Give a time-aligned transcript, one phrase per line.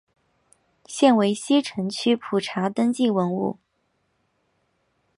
[0.87, 3.59] 现为西城区普查登记文物。